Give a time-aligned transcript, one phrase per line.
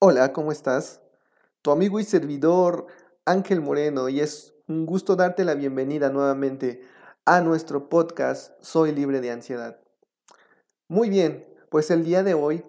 [0.00, 1.00] Hola, ¿cómo estás?
[1.60, 2.86] Tu amigo y servidor
[3.24, 6.86] Ángel Moreno y es un gusto darte la bienvenida nuevamente
[7.24, 9.80] a nuestro podcast Soy libre de ansiedad.
[10.86, 12.64] Muy bien, pues el día de hoy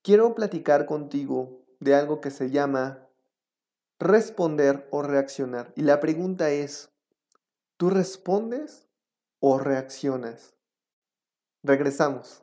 [0.00, 3.06] quiero platicar contigo de algo que se llama
[3.98, 5.74] responder o reaccionar.
[5.76, 6.88] Y la pregunta es,
[7.76, 8.88] ¿tú respondes
[9.38, 10.54] o reaccionas?
[11.62, 12.42] Regresamos.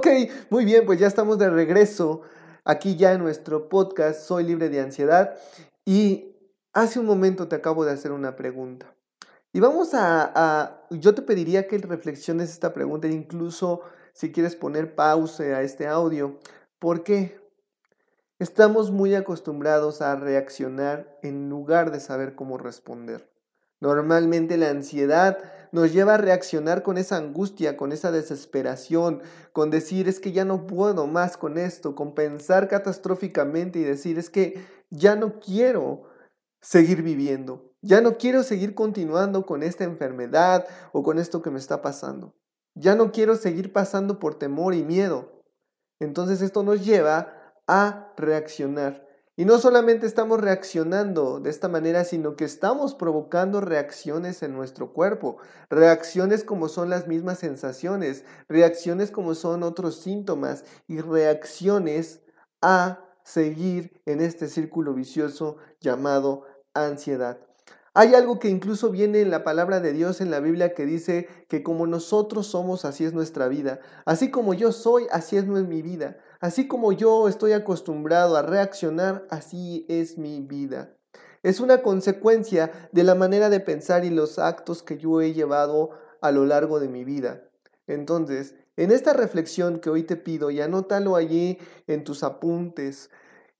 [0.00, 0.06] Ok,
[0.48, 2.22] muy bien, pues ya estamos de regreso
[2.64, 5.36] aquí ya en nuestro podcast Soy libre de ansiedad
[5.84, 6.38] y
[6.72, 8.94] hace un momento te acabo de hacer una pregunta.
[9.52, 13.82] Y vamos a, yo te pediría que reflexiones esta pregunta, incluso
[14.14, 16.38] si quieres poner pausa a este audio.
[16.78, 17.38] ¿Por qué?
[18.38, 23.30] Estamos muy acostumbrados a reaccionar en lugar de saber cómo responder.
[23.80, 25.36] Normalmente la ansiedad
[25.72, 30.44] nos lleva a reaccionar con esa angustia, con esa desesperación, con decir es que ya
[30.44, 36.04] no puedo más con esto, con pensar catastróficamente y decir es que ya no quiero
[36.60, 41.58] seguir viviendo, ya no quiero seguir continuando con esta enfermedad o con esto que me
[41.58, 42.34] está pasando,
[42.74, 45.40] ya no quiero seguir pasando por temor y miedo.
[45.98, 49.09] Entonces esto nos lleva a reaccionar.
[49.40, 54.92] Y no solamente estamos reaccionando de esta manera, sino que estamos provocando reacciones en nuestro
[54.92, 55.38] cuerpo.
[55.70, 62.20] Reacciones como son las mismas sensaciones, reacciones como son otros síntomas y reacciones
[62.60, 66.44] a seguir en este círculo vicioso llamado
[66.74, 67.38] ansiedad.
[67.94, 71.28] Hay algo que incluso viene en la palabra de Dios en la Biblia que dice
[71.48, 73.80] que como nosotros somos, así es nuestra vida.
[74.04, 76.18] Así como yo soy, así es mi vida.
[76.40, 80.96] Así como yo estoy acostumbrado a reaccionar, así es mi vida.
[81.42, 85.90] Es una consecuencia de la manera de pensar y los actos que yo he llevado
[86.22, 87.42] a lo largo de mi vida.
[87.86, 93.10] Entonces, en esta reflexión que hoy te pido, y anótalo allí en tus apuntes,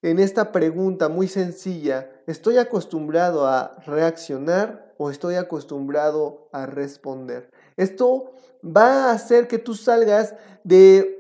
[0.01, 7.51] en esta pregunta muy sencilla, ¿estoy acostumbrado a reaccionar o estoy acostumbrado a responder?
[7.77, 8.33] Esto
[8.65, 11.20] va a hacer que tú salgas de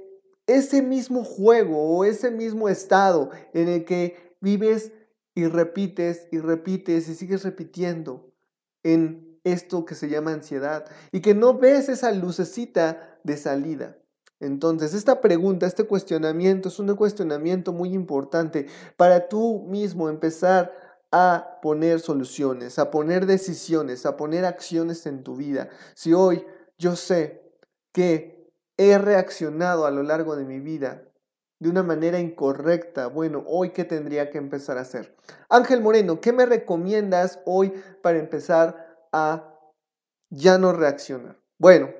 [0.56, 4.92] ese mismo juego o ese mismo estado en el que vives
[5.34, 8.32] y repites y repites y sigues repitiendo
[8.82, 13.96] en esto que se llama ansiedad y que no ves esa lucecita de salida.
[14.38, 18.66] Entonces, esta pregunta, este cuestionamiento es un cuestionamiento muy importante
[18.96, 20.72] para tú mismo empezar
[21.12, 25.68] a poner soluciones, a poner decisiones, a poner acciones en tu vida.
[25.94, 26.44] Si hoy
[26.78, 27.42] yo sé
[27.92, 28.39] que
[28.80, 31.02] he reaccionado a lo largo de mi vida
[31.58, 35.14] de una manera incorrecta, bueno, hoy qué tendría que empezar a hacer.
[35.50, 39.54] Ángel Moreno, ¿qué me recomiendas hoy para empezar a
[40.30, 41.36] ya no reaccionar?
[41.58, 41.90] Bueno,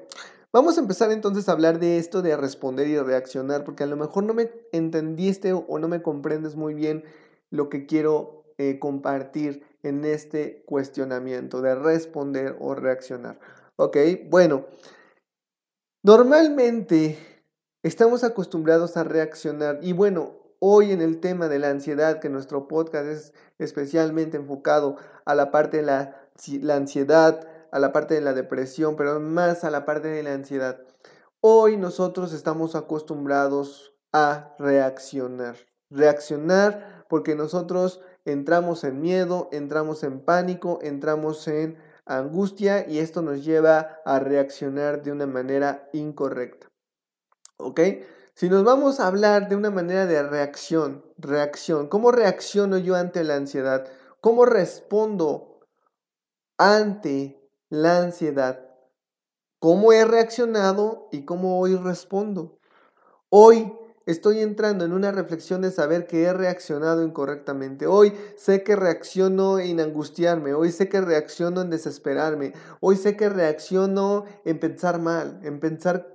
[0.52, 3.96] Vamos a empezar entonces a hablar de esto de responder y reaccionar, porque a lo
[3.96, 7.04] mejor no me entendiste o no me comprendes muy bien
[7.50, 13.38] lo que quiero eh, compartir en este cuestionamiento de responder o reaccionar.
[13.76, 13.96] Ok,
[14.28, 14.66] bueno,
[16.02, 17.18] normalmente
[17.82, 22.68] estamos acostumbrados a reaccionar y bueno, hoy en el tema de la ansiedad, que nuestro
[22.68, 26.16] podcast es especialmente enfocado a la parte de la,
[26.74, 30.80] ansiedad, a la parte de la depresión, pero más a la parte de la ansiedad.
[31.40, 35.56] Hoy nosotros estamos acostumbrados a reaccionar.
[35.88, 41.78] Reaccionar porque nosotros entramos en miedo, entramos en pánico, entramos en
[42.18, 46.68] angustia y esto nos lleva a reaccionar de una manera incorrecta.
[47.56, 47.80] ¿Ok?
[48.34, 53.22] Si nos vamos a hablar de una manera de reacción, reacción, ¿cómo reacciono yo ante
[53.24, 53.86] la ansiedad?
[54.20, 55.50] ¿Cómo respondo
[56.60, 57.40] ante
[57.70, 58.68] la ansiedad,
[59.58, 62.58] cómo he reaccionado y cómo hoy respondo.
[63.30, 63.72] Hoy
[64.06, 67.86] estoy entrando en una reflexión de saber que he reaccionado incorrectamente.
[67.86, 73.28] Hoy sé que reacciono en angustiarme, hoy sé que reacciono en desesperarme, hoy sé que
[73.28, 76.14] reacciono en pensar mal, en pensar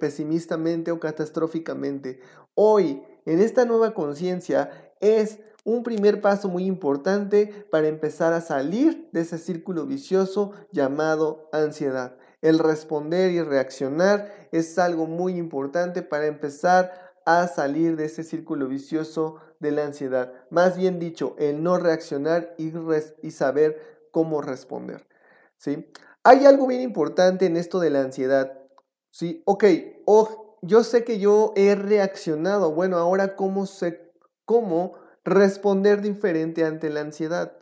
[0.00, 2.20] pesimistamente o catastróficamente.
[2.54, 9.08] Hoy, en esta nueva conciencia, es un primer paso muy importante para empezar a salir
[9.12, 12.16] de ese círculo vicioso llamado ansiedad.
[12.42, 18.66] El responder y reaccionar es algo muy importante para empezar a salir de ese círculo
[18.68, 20.32] vicioso de la ansiedad.
[20.50, 25.06] Más bien dicho, el no reaccionar y, saber cómo responder.
[25.56, 25.86] ¿sí?
[26.24, 28.58] Hay algo bien importante en esto de la ansiedad.
[29.10, 29.42] ¿sí?
[29.44, 29.64] Ok,
[30.06, 32.72] oh, yo sé que yo he reaccionado.
[32.72, 34.12] Bueno, ahora cómo sé
[34.44, 34.94] cómo
[35.24, 37.56] responder diferente ante la ansiedad.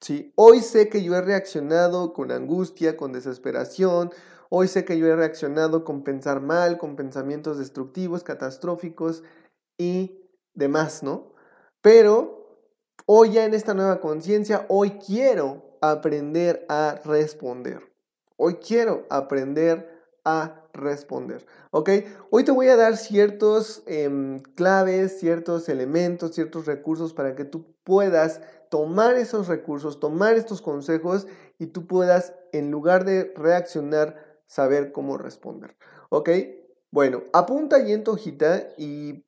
[0.00, 4.12] Sí, hoy sé que yo he reaccionado con angustia, con desesperación.
[4.50, 9.22] Hoy sé que yo he reaccionado con pensar mal, con pensamientos destructivos, catastróficos
[9.76, 10.22] y
[10.54, 11.34] demás, ¿no?
[11.82, 12.58] Pero
[13.06, 17.82] hoy ya en esta nueva conciencia, hoy quiero aprender a responder.
[18.36, 21.44] Hoy quiero aprender a responder.
[21.70, 21.90] ¿Ok?
[22.30, 27.74] Hoy te voy a dar ciertos em, claves, ciertos elementos, ciertos recursos para que tú
[27.84, 28.40] puedas
[28.70, 31.26] tomar esos recursos, tomar estos consejos
[31.58, 35.76] y tú puedas, en lugar de reaccionar, saber cómo responder.
[36.08, 36.30] ¿Ok?
[36.90, 39.24] Bueno, apunta ahí en tu hojita y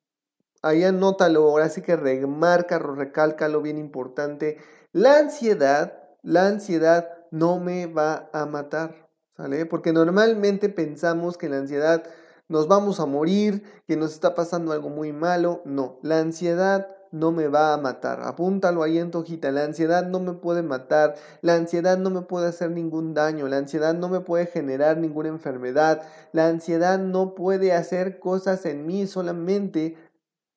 [0.61, 4.57] ahí anótalo, ahora sí que remárcalo, recálcalo, bien importante.
[4.91, 9.65] La ansiedad, la ansiedad no me va a matar, ¿sale?
[9.65, 12.03] Porque normalmente pensamos que la ansiedad
[12.49, 15.61] nos vamos a morir, que nos está pasando algo muy malo.
[15.63, 18.21] No, la ansiedad no me va a matar.
[18.23, 19.51] Apúntalo ahí en tu hojita.
[19.51, 21.15] La ansiedad no me puede matar.
[21.41, 23.47] La ansiedad no me puede hacer ningún daño.
[23.47, 26.01] La ansiedad no me puede generar ninguna enfermedad.
[26.31, 29.07] La ansiedad no puede hacer cosas en mí.
[29.07, 29.97] Solamente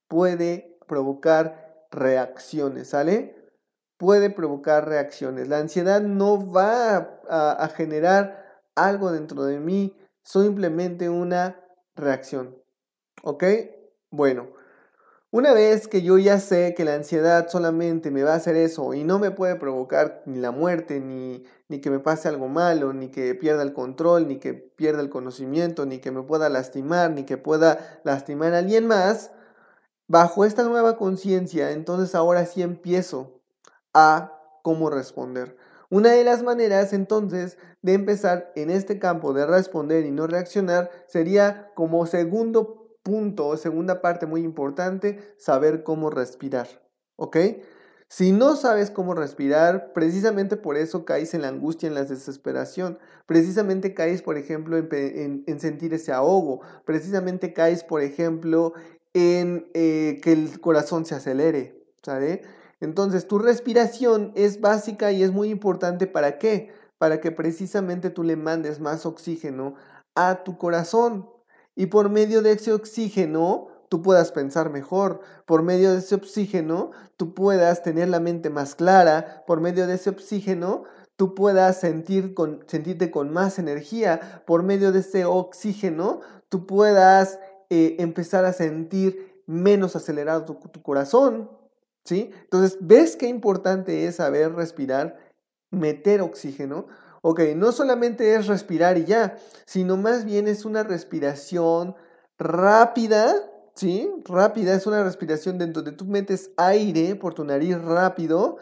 [0.09, 2.89] puede provocar reacciones.
[2.89, 3.37] ¿Sale?
[3.97, 5.49] Puede provocar reacciones.
[5.49, 6.97] La ansiedad no va
[7.29, 9.97] a, a generar algo dentro de mí.
[10.23, 11.61] Simplemente una
[11.97, 12.57] reacción.
[13.25, 13.45] ¿Ok?
[14.11, 14.54] Bueno.
[15.35, 18.95] Una vez que yo ya sé que la ansiedad solamente me va a hacer eso
[18.95, 22.93] y no me puede provocar ni la muerte, ni, ni que me pase algo malo,
[22.93, 27.11] ni que pierda el control, ni que pierda el conocimiento, ni que me pueda lastimar,
[27.11, 29.33] ni que pueda lastimar a alguien más,
[30.07, 33.43] bajo esta nueva conciencia, entonces ahora sí empiezo
[33.93, 35.57] a cómo responder.
[35.91, 40.93] Una de las maneras entonces de empezar en este campo de responder y no reaccionar
[41.09, 46.67] sería como segundo punto, segunda parte muy importante, saber cómo respirar.
[47.17, 47.37] ¿Ok?
[48.09, 52.99] Si no sabes cómo respirar, precisamente por eso caes en la angustia, en la desesperación.
[53.27, 56.61] Precisamente caes, por ejemplo, en, sentir ese ahogo.
[56.85, 58.73] Precisamente caes, por ejemplo,
[59.15, 61.83] en eh, que el corazón se acelere.
[62.03, 62.43] ¿Sabe?
[62.81, 66.07] Entonces, tu respiración es básica y es muy importante.
[66.07, 66.73] ¿Para qué?
[66.99, 69.75] Para que precisamente tú le mandes más oxígeno
[70.15, 71.29] a tu corazón
[71.77, 76.91] y por medio de ese oxígeno tú puedas pensar mejor, por medio de ese oxígeno
[77.17, 80.85] tú puedas tener la mente más clara, por medio de ese oxígeno
[81.17, 82.35] tú puedas sentir
[82.67, 87.39] sentirte con más energía, por medio de ese oxígeno tú puedas
[87.71, 91.51] eh, empezar a sentir menos acelerado tu, tu corazón,
[92.05, 92.31] ¿sí?
[92.43, 95.19] Entonces, ¿ves qué importante es saber respirar,
[95.71, 96.87] meter oxígeno?
[97.27, 101.97] Ok, no solamente es respirar y ya, sino más bien es una respiración
[102.39, 103.35] rápida,
[103.75, 104.11] ¿sí?
[104.27, 108.59] Rápida, es una respiración de donde tú metes aire por tu nariz rápido,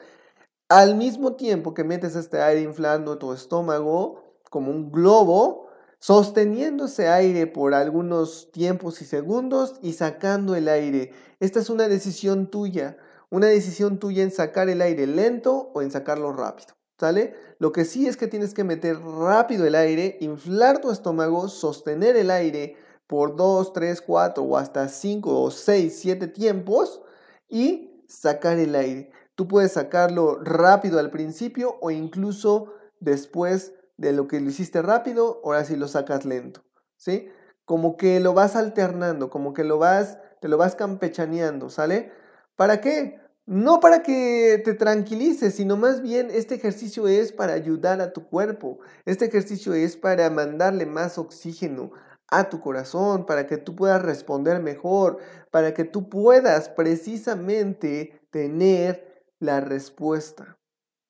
[0.68, 5.66] al mismo tiempo que metes este aire inflando tu estómago como un globo,
[5.98, 11.12] sosteniendo ese aire por algunos tiempos y segundos y sacando el aire.
[11.40, 12.96] Esta es una decisión tuya,
[13.28, 16.74] una decisión tuya en sacar el aire lento o en sacarlo rápido.
[17.02, 17.34] ¿Sale?
[17.58, 22.14] Lo que sí es que tienes que meter rápido el aire, inflar tu estómago, sostener
[22.14, 22.76] el aire
[23.08, 27.02] por 2, 3, 4 o hasta 5 o 6, 7 tiempos
[27.48, 29.10] y sacar el aire.
[29.34, 35.40] Tú puedes sacarlo rápido al principio o incluso después de lo que lo hiciste rápido,
[35.42, 36.62] ahora sí lo sacas lento,
[36.98, 37.30] ¿sí?
[37.64, 42.12] Como que lo vas alternando, como que lo vas, te lo vas campechaneando, ¿sale?
[42.54, 43.18] ¿Para qué?
[43.46, 48.28] No para que te tranquilices, sino más bien este ejercicio es para ayudar a tu
[48.28, 48.78] cuerpo.
[49.04, 51.90] Este ejercicio es para mandarle más oxígeno
[52.28, 55.18] a tu corazón, para que tú puedas responder mejor,
[55.50, 60.56] para que tú puedas precisamente tener la respuesta.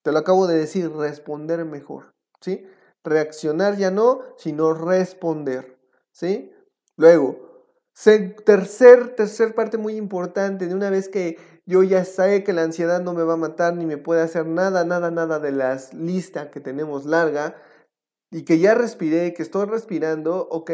[0.03, 2.67] Te lo acabo de decir, responder mejor, ¿sí?
[3.05, 5.79] Reaccionar ya no, sino responder,
[6.11, 6.51] ¿sí?
[6.97, 7.53] Luego,
[8.45, 13.03] tercer, tercer parte muy importante, de una vez que yo ya sé que la ansiedad
[13.03, 16.49] no me va a matar ni me puede hacer nada, nada, nada de las listas
[16.49, 17.57] que tenemos larga
[18.31, 20.71] y que ya respiré, que estoy respirando, ¿ok?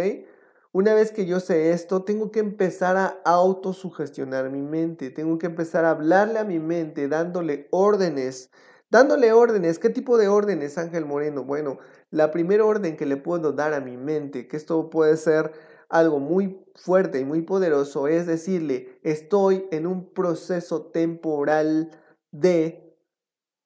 [0.72, 5.46] Una vez que yo sé esto, tengo que empezar a autosugestionar mi mente, tengo que
[5.46, 8.50] empezar a hablarle a mi mente, dándole órdenes,
[8.90, 11.44] Dándole órdenes, ¿qué tipo de órdenes, Ángel Moreno?
[11.44, 11.78] Bueno,
[12.10, 15.52] la primera orden que le puedo dar a mi mente, que esto puede ser
[15.88, 21.90] algo muy fuerte y muy poderoso, es decirle, estoy en un proceso temporal
[22.30, 22.96] de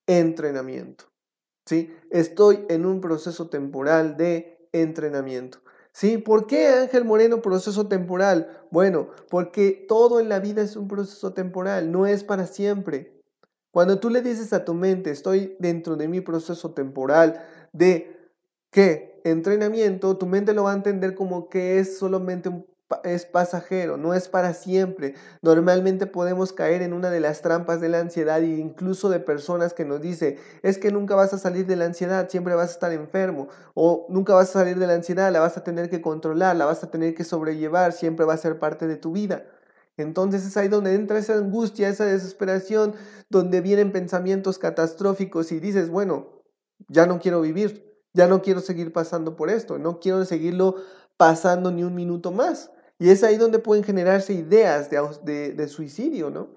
[0.07, 1.05] entrenamiento.
[1.67, 1.95] ¿Sí?
[2.11, 5.59] Estoy en un proceso temporal de entrenamiento.
[5.93, 6.19] ¿Sí?
[6.19, 8.67] ¿Por qué Ángel Moreno proceso temporal?
[8.71, 13.21] Bueno, porque todo en la vida es un proceso temporal, no es para siempre.
[13.73, 18.31] Cuando tú le dices a tu mente, estoy dentro de mi proceso temporal de
[18.71, 19.12] qué?
[19.25, 22.67] Entrenamiento, tu mente lo va a entender como que es solamente un
[23.05, 25.15] es pasajero, no es para siempre.
[25.41, 29.75] Normalmente podemos caer en una de las trampas de la ansiedad e incluso de personas
[29.75, 32.73] que nos dice, es que nunca vas a salir de la ansiedad, siempre vas a
[32.73, 36.01] estar enfermo o nunca vas a salir de la ansiedad, la vas a tener que
[36.01, 39.45] controlar, la vas a tener que sobrellevar, siempre va a ser parte de tu vida.
[39.97, 42.95] Entonces es ahí donde entra esa angustia, esa desesperación,
[43.29, 46.43] donde vienen pensamientos catastróficos y dices, bueno,
[46.89, 50.77] ya no quiero vivir, ya no quiero seguir pasando por esto, no quiero seguirlo
[51.17, 52.71] pasando ni un minuto más.
[52.99, 56.51] Y es ahí donde pueden generarse ideas de, suicidio, ¿no?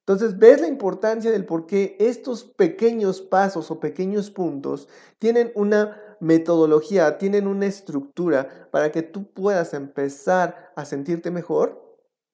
[0.00, 4.88] Entonces, ves la importancia del por qué estos pequeños pasos o pequeños puntos
[5.20, 11.91] tienen una metodología, tienen una estructura para que tú puedas empezar a sentirte mejor.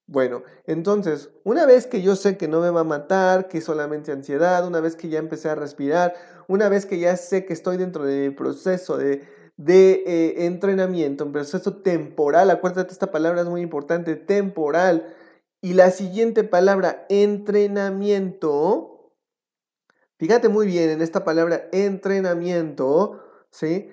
[0.08, 4.10] Bueno, entonces, una vez que yo sé que no me va a matar, que solamente
[4.10, 6.14] ansiedad, una vez que ya empecé a respirar,
[6.48, 9.22] una vez que ya sé que estoy dentro del proceso de
[9.58, 12.50] de eh, entrenamiento, un proceso temporal.
[12.50, 15.14] Acuérdate, esta palabra es muy importante, temporal.
[15.60, 19.12] Y la siguiente palabra, entrenamiento.
[20.18, 23.90] Fíjate muy bien en esta palabra, entrenamiento, ¿sí?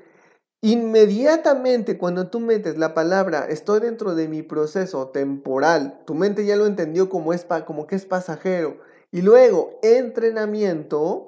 [0.66, 6.56] Inmediatamente cuando tú metes la palabra estoy dentro de mi proceso temporal, tu mente ya
[6.56, 8.80] lo entendió como, es, como que es pasajero.
[9.12, 11.28] Y luego, entrenamiento,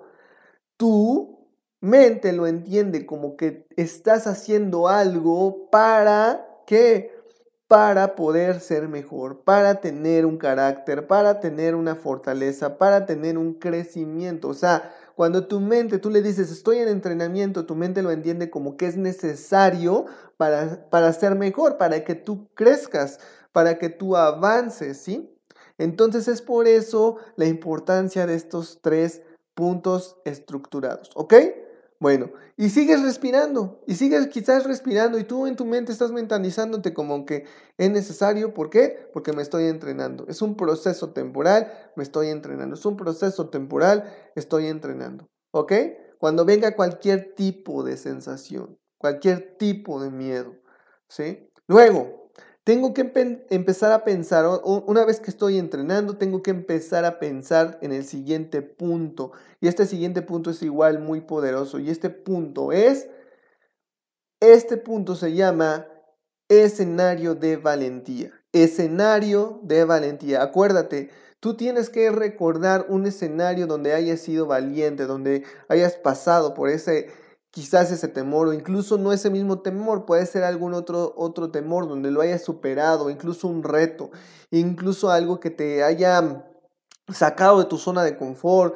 [0.76, 1.52] tú
[1.82, 7.12] mente lo entiende como que estás haciendo algo para qué?
[7.68, 13.54] Para poder ser mejor, para tener un carácter, para tener una fortaleza, para tener un
[13.54, 14.48] crecimiento.
[14.48, 18.52] O sea, cuando tu mente, tú le dices, estoy en entrenamiento, tu mente lo entiende
[18.52, 20.06] como que es necesario
[20.38, 23.20] para, para ser mejor, para que tú crezcas,
[23.52, 25.36] para que tú avances, ¿sí?
[25.80, 29.24] Entonces es por eso la importancia de estos tres
[29.56, 31.34] puntos estructurados, ¿ok?
[32.00, 36.94] Bueno, y sigues respirando, y sigues quizás respirando, y tú en tu mente estás mentalizándote
[36.94, 37.46] como que
[37.78, 39.10] es necesario, ¿por qué?
[39.14, 40.26] Porque me estoy entrenando.
[40.28, 42.76] Es un proceso temporal, me estoy entrenando.
[42.76, 45.28] Es un proceso temporal, estoy entrenando.
[45.52, 45.74] ¿Ok?
[46.20, 50.56] Cuando venga cualquier tipo de sensación, cualquier tipo de miedo,
[51.08, 51.50] ¿sí?
[51.68, 52.27] Luego,
[52.68, 53.10] tengo que
[53.50, 58.04] empezar a pensar, una vez que estoy entrenando, tengo que empezar a pensar en el
[58.04, 59.32] siguiente punto.
[59.62, 61.80] Y este siguiente punto es igual muy poderoso.
[61.80, 63.08] Y este punto es,
[64.42, 65.88] este punto se llama
[66.50, 68.34] escenario de valentía.
[68.52, 70.44] Escenario de valentía.
[70.44, 71.10] Acuérdate,
[71.40, 77.12] tú tienes que recordar un escenario donde hayas sido valiente, donde hayas pasado por ese
[77.52, 81.88] quizás ese temor o incluso no ese mismo temor, puede ser algún otro, otro temor
[81.88, 84.12] donde lo hayas superado, incluso un reto,
[84.52, 86.46] incluso algo que te haya
[87.12, 88.76] sacado de tu zona de confort,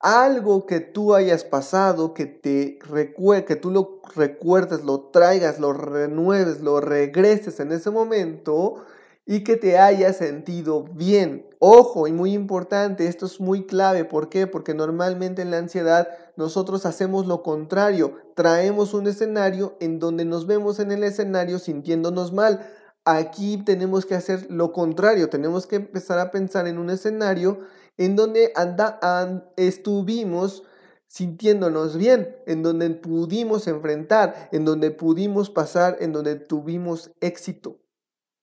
[0.00, 5.72] algo que tú hayas pasado, que te recuerde, que tú lo recuerdes, lo traigas, lo
[5.72, 8.84] renueves, lo regreses en ese momento
[9.26, 11.46] y que te hayas sentido bien.
[11.58, 14.04] Ojo, y muy importante, esto es muy clave.
[14.04, 14.46] ¿Por qué?
[14.46, 18.14] Porque normalmente en la ansiedad nosotros hacemos lo contrario.
[18.36, 22.64] Traemos un escenario en donde nos vemos en el escenario sintiéndonos mal.
[23.04, 25.30] Aquí tenemos que hacer lo contrario.
[25.30, 27.58] Tenemos que empezar a pensar en un escenario
[27.96, 30.62] en donde anda, estuvimos
[31.08, 37.80] sintiéndonos bien, en donde pudimos enfrentar, en donde pudimos pasar, en donde tuvimos éxito.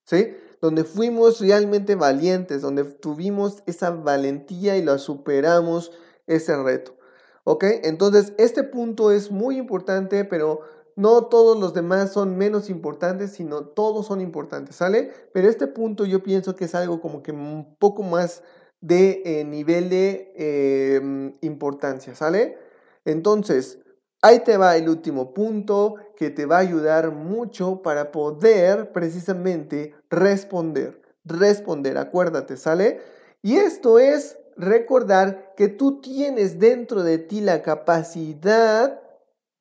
[0.04, 0.36] ¿Sí?
[0.62, 5.92] donde fuimos realmente valientes, donde tuvimos esa valentía y la superamos
[6.28, 6.98] ese reto.
[7.46, 7.64] ¿Ok?
[7.84, 10.60] Entonces, este punto es muy importante, pero
[10.98, 15.12] no todos los demás son menos importantes, sino todos son importantes, ¿sale?
[15.34, 18.44] Pero este punto yo pienso que es algo como que un poco más
[18.82, 22.58] de eh, nivel de em, importancia, ¿sale?
[23.06, 23.80] Entonces,
[24.26, 29.94] Ahí te va el último punto que te va a ayudar mucho para poder precisamente
[30.10, 31.00] responder.
[31.26, 33.02] Responder, acuérdate, ¿sale?
[33.44, 39.02] Y esto es recordar que tú tienes dentro de ti la capacidad,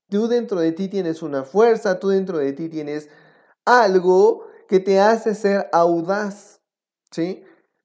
[0.09, 3.09] tú dentro de ti tienes una fuerza, tú dentro de ti tienes
[3.65, 6.61] algo que te hace ser audaz,
[7.11, 7.45] ¿sí?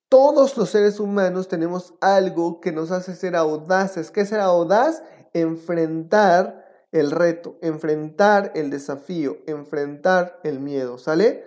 [0.09, 4.09] Todos los seres humanos tenemos algo que nos hace ser audaces.
[4.09, 5.03] ¿Qué es ser audaz?
[5.33, 11.45] enfrentar el reto, enfrentar el desafío, enfrentar el miedo, ¿sale?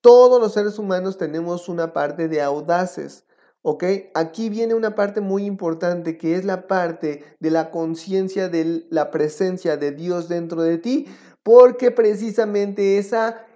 [0.00, 3.24] Todos los seres humanos tenemos una parte de audaces,
[3.66, 3.84] ¿ok?
[4.12, 9.10] Aquí viene una parte muy importante que es la parte de la conciencia de la
[9.10, 11.06] presencia de Dios dentro de ti,
[11.42, 13.46] porque precisamente esa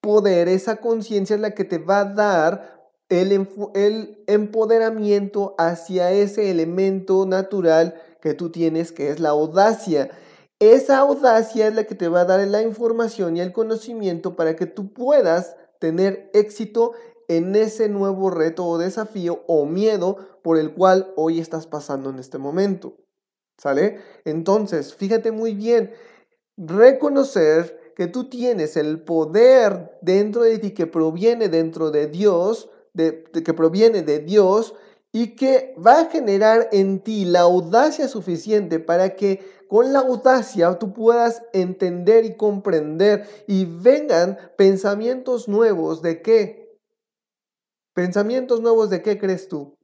[0.00, 6.50] poder, esa conciencia es la que te va a dar el, el, empoderamiento hacia ese
[6.50, 10.10] elemento natural que tú tienes, que es la audacia.
[10.58, 14.56] Esa audacia es la que te va a dar la información y el conocimiento para
[14.56, 16.92] que tú puedas tener éxito
[17.28, 22.18] en ese nuevo reto o desafío o miedo por el cual hoy estás pasando en
[22.18, 22.96] este momento.
[23.58, 24.00] ¿Sale?
[24.24, 25.92] Entonces, fíjate muy bien,
[26.56, 33.24] reconocer que tú tienes el poder dentro de ti que proviene dentro de Dios, de,
[33.24, 34.74] que proviene de Dios
[35.12, 40.78] y que va a generar en ti la audacia suficiente para que con la audacia
[40.78, 46.61] tú puedas entender y comprender y vengan pensamientos nuevos de qué.
[47.94, 49.76] Pensamientos nuevos de qué crees tú.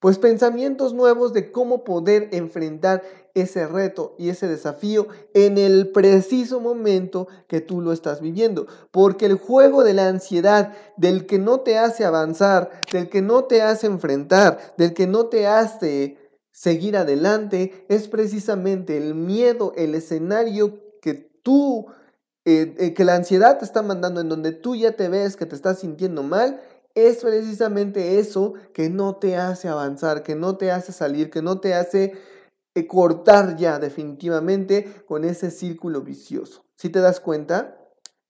[0.00, 3.02] Pues pensamientos nuevos de cómo poder enfrentar
[3.34, 8.68] ese reto y ese desafío en el preciso momento que tú lo estás viviendo.
[8.92, 13.44] Porque el juego de la ansiedad, del que no te hace avanzar, del que no
[13.44, 16.16] te hace enfrentar, del que no te hace
[16.52, 21.86] seguir adelante, es precisamente el miedo, el escenario que tú,
[22.44, 25.46] eh, eh, que la ansiedad te está mandando, en donde tú ya te ves que
[25.46, 26.60] te estás sintiendo mal
[27.06, 31.60] es precisamente eso que no te hace avanzar, que no te hace salir, que no
[31.60, 32.14] te hace
[32.74, 36.64] eh, cortar ya definitivamente con ese círculo vicioso.
[36.76, 37.78] ¿Si te das cuenta?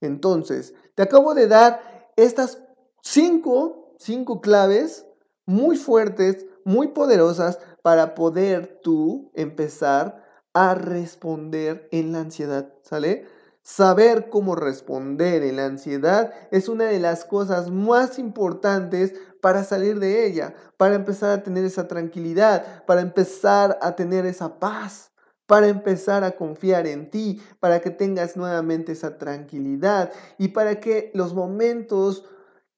[0.01, 2.59] Entonces, te acabo de dar estas
[3.03, 5.07] cinco, cinco claves
[5.47, 13.27] muy fuertes, muy poderosas para poder tú empezar a responder en la ansiedad, ¿sale?
[13.69, 20.01] Saber cómo responder en la ansiedad es una de las cosas más importantes para salir
[20.01, 25.13] de ella, para empezar a tener esa tranquilidad, para empezar a tener esa paz,
[25.45, 31.11] para empezar a confiar en ti, para que tengas nuevamente esa tranquilidad y para que
[31.13, 32.25] los momentos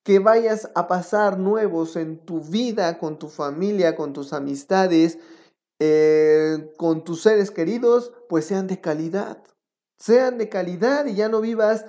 [0.02, 5.20] que vayas a pasar nuevos en tu vida, con tu familia, con tus amistades,
[5.78, 9.40] eh, con tus seres queridos, pues sean de calidad
[10.00, 11.84] sean de calidad y ya no vivas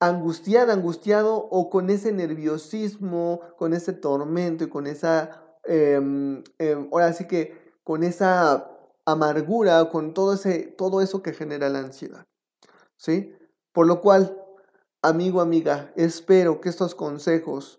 [0.00, 7.12] angustiada, angustiado o con ese nerviosismo, con ese tormento y con esa, em, em, ahora
[7.12, 8.70] sí que con esa
[9.04, 12.26] amargura, con todo, ese, todo eso que genera la ansiedad.
[12.96, 13.34] ¿Sí?
[13.72, 14.36] Por lo cual,
[15.02, 17.78] amigo, amiga, espero que estos consejos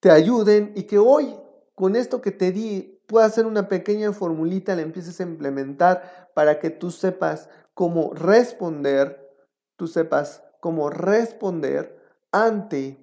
[0.00, 1.36] te ayuden y que hoy,
[1.74, 6.60] con esto que te di, puedas hacer una pequeña formulita, la empieces a implementar para
[6.60, 9.30] que tú sepas cómo responder,
[9.76, 11.98] tú sepas cómo responder
[12.30, 12.98] ante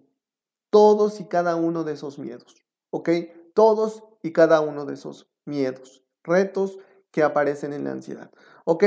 [0.70, 2.56] todos y cada uno de esos miedos,
[2.92, 3.10] ¿ok?
[3.54, 6.78] Todos y cada uno de esos miedos, retos
[7.12, 8.32] que aparecen en la ansiedad,
[8.66, 8.84] ¿ok?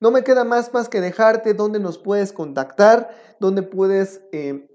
[0.00, 3.10] No me queda más más que dejarte donde nos puedes contactar,
[3.40, 4.68] donde puedes eh,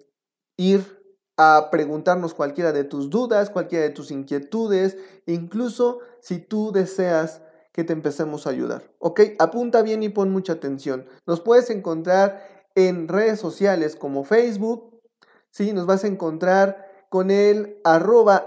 [0.57, 1.03] ir
[1.37, 7.41] a preguntarnos cualquiera de tus dudas, cualquiera de tus inquietudes, incluso si tú deseas
[7.73, 8.89] que te empecemos a ayudar.
[8.99, 9.21] ¿Ok?
[9.39, 11.05] Apunta bien y pon mucha atención.
[11.25, 15.01] Nos puedes encontrar en redes sociales como Facebook.
[15.49, 18.45] Sí, nos vas a encontrar con el arroba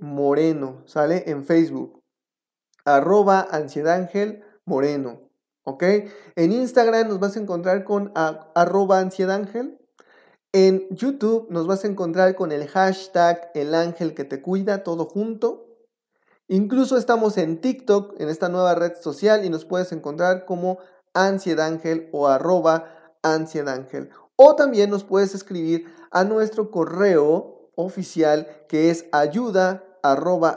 [0.00, 0.82] moreno.
[0.86, 1.24] ¿Sale?
[1.26, 2.02] En Facebook.
[2.84, 5.30] Arroba ansiedángel moreno.
[5.64, 5.84] ¿Ok?
[6.34, 9.78] En Instagram nos vas a encontrar con ansiedángel.
[10.52, 15.04] En YouTube nos vas a encontrar con el hashtag el ángel que te cuida, todo
[15.04, 15.69] junto.
[16.52, 20.78] Incluso estamos en TikTok, en esta nueva red social, y nos puedes encontrar como
[21.14, 22.86] Ángel o arroba
[23.22, 24.10] Ángel.
[24.34, 30.56] O también nos puedes escribir a nuestro correo oficial que es ayuda arroba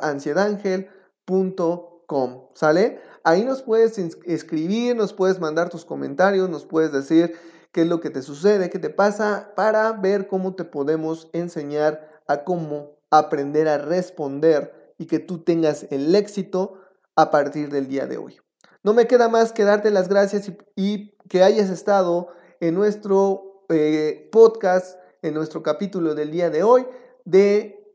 [2.56, 3.00] ¿Sale?
[3.24, 7.36] Ahí nos puedes escribir, nos puedes mandar tus comentarios, nos puedes decir
[7.72, 12.20] qué es lo que te sucede, qué te pasa, para ver cómo te podemos enseñar
[12.26, 16.76] a cómo aprender a responder y que tú tengas el éxito
[17.18, 18.38] a partir del día de hoy.
[18.84, 22.30] No me queda más que darte las gracias y, que hayas estado
[22.62, 26.86] en nuestro eh, podcast, en nuestro capítulo del día de hoy,
[27.26, 27.86] de,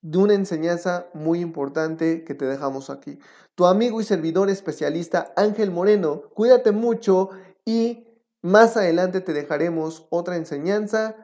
[0.00, 3.18] de una enseñanza muy importante que te dejamos aquí.
[3.54, 7.28] Tu amigo y servidor especialista Ángel Moreno, cuídate mucho
[7.66, 8.06] y
[8.40, 11.14] más adelante te dejaremos otra enseñanza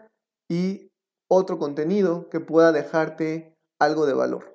[0.51, 0.93] y
[1.29, 4.54] otro contenido que pueda dejarte algo de valor.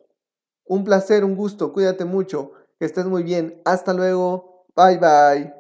[0.70, 3.60] Un placer, un gusto, cuídate mucho, que estés muy bien.
[3.66, 4.66] Hasta luego.
[4.76, 5.59] Bye bye.